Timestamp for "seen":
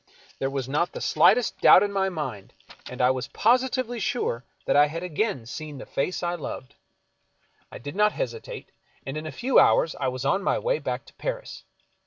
5.45-5.77